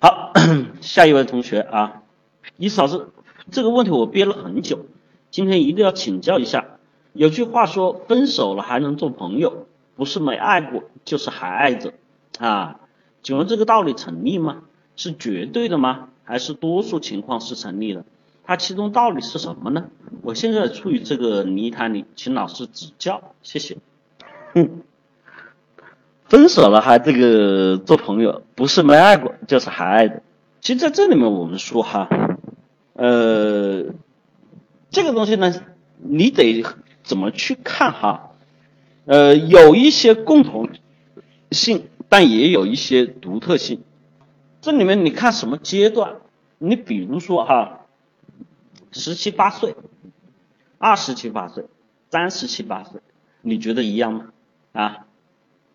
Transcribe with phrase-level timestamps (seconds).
[0.00, 0.32] 好，
[0.80, 2.02] 下一位同学啊，
[2.56, 3.08] 李老师，
[3.50, 4.86] 这个问题我憋了很久，
[5.30, 6.78] 今天一定要请教一下。
[7.12, 9.66] 有句话说，分手了还能做朋友，
[9.96, 11.92] 不是没爱过，就是还爱着
[12.38, 12.80] 啊。
[13.22, 14.62] 请问这个道理成立吗？
[14.96, 16.08] 是绝对的吗？
[16.24, 18.04] 还是多数情况是成立的？
[18.44, 19.90] 它其中道理是什么呢？
[20.22, 23.76] 我现在处于这个泥潭里，请老师指教，谢谢。
[24.54, 24.82] 哼，
[26.30, 30.22] 分手了还这个做朋友，不是没爱过，就是还爱的。
[30.60, 32.08] 其实在这里面我们说哈，
[32.92, 33.86] 呃，
[34.90, 35.52] 这个东西呢，
[35.98, 36.64] 你得
[37.02, 38.30] 怎么去看哈？
[39.06, 40.68] 呃，有一些共同
[41.50, 43.82] 性，但也有一些独特性。
[44.60, 46.18] 这里面你看什么阶段？
[46.58, 47.80] 你比如说哈，
[48.92, 49.74] 十七八岁、
[50.78, 51.64] 二十七八岁、
[52.08, 53.00] 三十七八岁，
[53.42, 54.26] 你觉得一样吗？
[54.72, 55.06] 啊，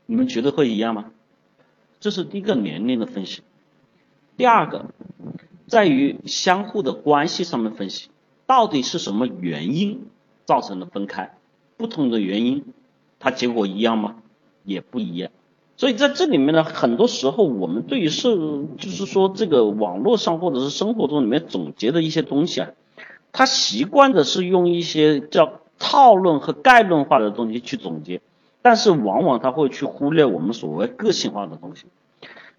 [0.05, 1.05] 你们觉得会一样吗？
[1.99, 3.41] 这是第一个年龄的分析。
[4.37, 4.85] 第二个，
[5.67, 8.09] 在于相互的关系上面分析，
[8.45, 10.07] 到底是什么原因
[10.45, 11.35] 造成的分开？
[11.77, 12.65] 不同的原因，
[13.19, 14.17] 它结果一样吗？
[14.63, 15.31] 也不一样。
[15.77, 18.35] 所以在这里面呢，很多时候我们对于是，
[18.77, 22.69] 就是说这个网络上或者是生活中里面总结的一些东西啊，
[23.31, 28.21] 他习惯的是用一些叫套论和概论化的东西去总结。
[28.65, 31.85] 但是往往他会去忽略我们所谓个性化的东西，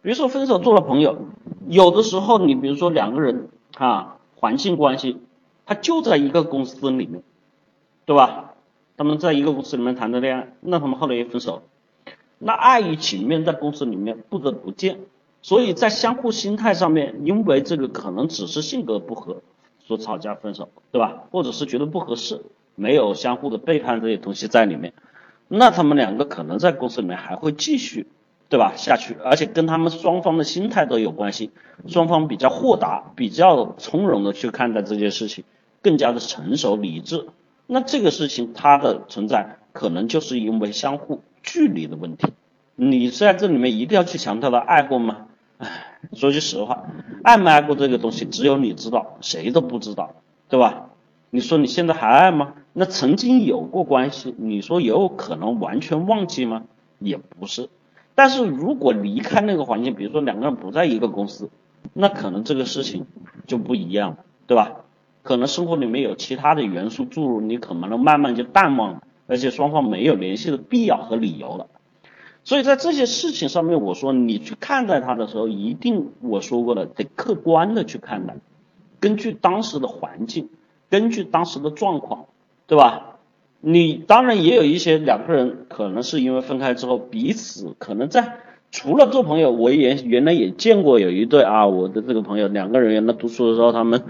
[0.03, 1.19] 比如说分手做了朋友，
[1.67, 5.21] 有的时候你比如说两个人啊，环境关系，
[5.65, 7.25] 他就在一个公司里面，
[8.05, 8.55] 对吧？
[8.97, 11.65] 他们在一个公司里面谈的恋爱，那他们后来也分手，
[12.39, 15.01] 那碍于情面在公司里面不得不见，
[15.43, 19.43] 所以在相互心态上面，因为这个可能只是性格不合
[19.81, 21.25] 所吵架分手，对吧？
[21.33, 22.43] 或者是觉得不合适，
[22.77, 24.93] 没有相互的背叛这些东西在里面。
[25.49, 28.07] 那他们两个可能在公司里面还会继续，
[28.49, 28.73] 对吧？
[28.77, 31.51] 下去，而且跟他们双方的心态都有关系，
[31.87, 35.45] 双方比较豁达，比较从容的去看待这件事情，
[35.83, 37.27] 更加的成熟理智。
[37.67, 42.33] 那这个事情它的存在，可能就是因为相互距离的问题。
[42.75, 45.27] 你在这里面一定要去强调的爱过吗？
[45.59, 45.69] 唉，
[46.13, 46.87] 说句实话，
[47.23, 50.15] 爱没爱过这个东西，只有你知道，谁都不知道，
[50.49, 50.91] 对吧？
[51.31, 52.55] 你说你现在还爱吗？
[52.79, 56.65] 那曾经有过关系，你说有可能完全忘记吗？
[56.99, 57.71] 也不是。
[58.15, 61.49] 但是如果离开那个环境，比如说两个人不在一个公司，
[61.95, 63.07] 那可能这个事情
[63.47, 64.85] 就不一样了，对吧？
[65.23, 71.69] 可能生活里面有其他的元素注入，你可能慢慢就淡忘了，而且双方没有联系的必要和理由了。
[72.45, 78.37] 所以在这些事情上面，我说你去看待它的时候，一定我说过了，得客观的去看待，
[79.01, 80.51] 根据当时的环境。
[80.89, 82.27] 根据当时的状况，
[82.67, 83.03] 对吧？
[83.61, 88.39] 你当然也有一些两个人可能是因为分开之后彼此可能在
[88.71, 94.05] 除了做朋友，我也原来也见过有一对啊，我的这个朋友两个人原来读书的时候他们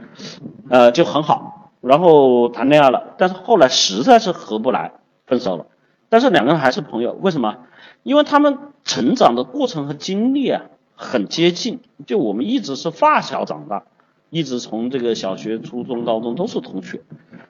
[0.69, 4.93] 呃就很好，然后谈恋爱了，但是后来实在是合不来，
[5.27, 5.67] 分手了。
[6.09, 7.59] 但是两个人还是朋友，为什么？
[8.03, 10.63] 因为他们成长的过程和经历啊
[10.95, 13.85] 很接近，就我们一直是发小长大。
[14.31, 17.03] 一直从这个小学、初中、高中都是同学，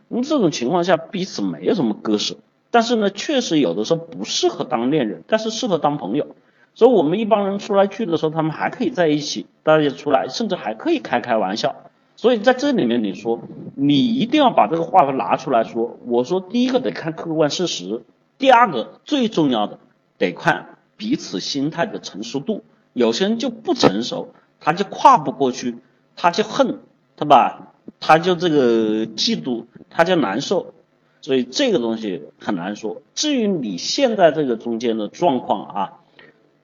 [0.09, 2.37] 那么这种情况下彼此没有什么割舍，
[2.70, 6.36] 但是呢，确实有的时候不适合当恋人，但是适合当朋友。
[6.75, 11.75] 所以我们一帮人出来聚的时候，他们还可以在一起，大家出来，甚至还可以开开玩笑。
[12.16, 13.41] 所以在这里面，你说
[13.75, 15.98] 你一定要把这个话拿出来说。
[16.06, 18.03] 我说第一个得看客观事实，
[18.36, 19.78] 第二个最重要的
[20.19, 22.62] 得看彼此心态的成熟度。
[22.92, 25.78] 有些人就不成熟，他就跨不过去。
[26.16, 26.81] 他就恨，
[27.15, 27.72] 对吧？
[28.00, 30.75] 他就这个嫉妒，他就难受，
[31.21, 33.00] 所以这个东西很难说。
[33.15, 35.93] 至于你现在这个中间的状况啊，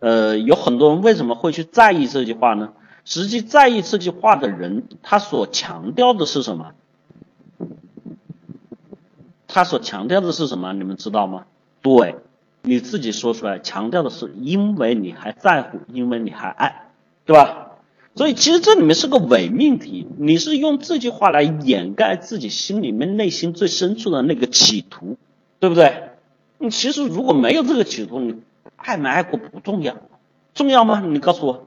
[0.01, 2.73] 呃，有很多人为什么会去在意这句话呢？
[3.05, 6.73] 实际在意这句话的人，他所强调的是什么？
[9.49, 10.73] 他所强调的是什么？
[10.73, 11.45] 你们知道吗？
[11.83, 12.17] 对，
[12.63, 16.91] 你自己说出来，强调的是因为你还在乎，因为你还爱，
[17.25, 17.72] 对吧？
[18.15, 25.17] 所以其实这里面是个伪命题，你是用这句话来掩盖自己心里面内心最深处的那个企图，
[25.61, 26.11] 对不对？
[26.59, 28.37] 你其实如果没有这个企图，你
[28.77, 29.97] 爱没爱过不重要，
[30.55, 31.03] 重要吗？
[31.07, 31.67] 你告诉我，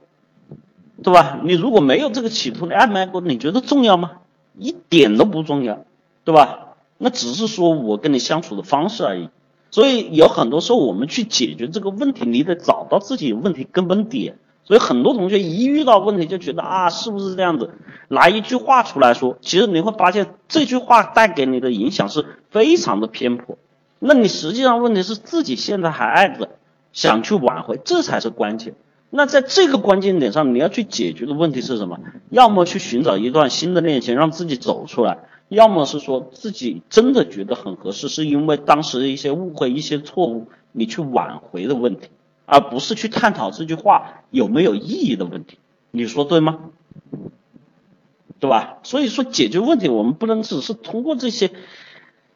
[1.02, 1.40] 对吧？
[1.44, 4.12] 你如果没有这个企图，你爱没爱过，你觉得重要吗？
[4.56, 5.84] 一点都不重要，
[6.24, 6.76] 对吧？
[6.96, 9.28] 那只是说我跟你相处的方式而已。
[9.72, 14.38] 所以有很多时候我们去解决这个问题，你得找到自己问题根本点。
[14.66, 17.70] 所以很多同学一遇到问题就觉得啊，是不是这样子？
[18.08, 23.56] 拿一句话出来说，其实你会发现这句话带给你的影响是非常的偏颇。
[23.98, 26.50] 那你实际上问题是自己现在还爱着，
[26.92, 28.74] 想去挽回，这才是关键。
[29.08, 31.98] 那在这个关键点上，你要去解决的问题是什么？
[32.28, 35.18] 要么去寻找一段新的恋情，让自己走出来；
[35.48, 42.08] 要么是说自己真的觉得很合适，是因为当时的一些误会、一些错误，你去挽回的问题，
[42.46, 45.58] 而不是去探讨这句话有没有意义的问题。
[45.90, 46.70] 你说对吗？
[48.40, 48.78] 对吧？
[48.82, 51.50] 所以说解决问题，我们不能只是通过这些。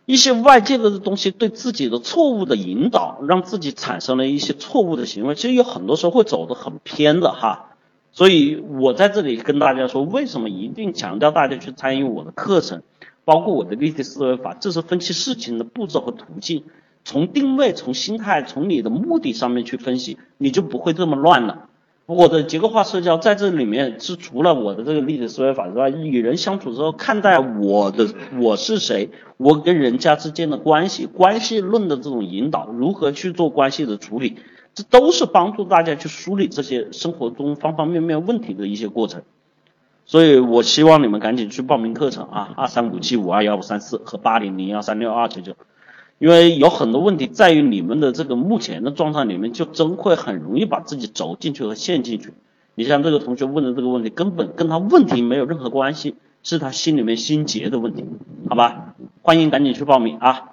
[0.07, 7.77] 一些外界的东西对自己的错误的引导，让自己产生了一些错误的行为，其实有很多时候会走得很偏的哈。
[8.11, 12.83] 所以我在这里跟大家说，为什么一定强调大家去参与我的课程，
[13.25, 16.65] 包括我的立体思维法，这是分析事情的步骤和途径，
[17.05, 21.67] 从定位、从心态、从你的目的上面去分析，你就不会这么乱了。
[22.07, 28.09] 我的结构化社交在这里面是除了我的这个立体思维法之外，与人相处之后看待我的
[28.41, 34.39] 我是谁，我跟人家之间的关系，关系论的这种引导，如何去做关系的处理，
[34.75, 39.23] 这都是帮助大家去梳理这些生活中方方面面问题的一些过程。
[40.05, 45.55] 所以我希望你们赶紧去报名课程啊，二三五七五二幺五三四和八零零幺三六二九九。
[46.21, 52.35] 因为有很多问题在于你们的这个目前的状态里面，就真会很容易把自己轴进去和陷进去。
[52.75, 58.05] 你像这个同学问的这个问题，根本跟他问题没有任何关系，是他心里面心结的问题，
[58.51, 58.95] 好吧？
[59.23, 60.49] 欢迎赶紧去报名啊！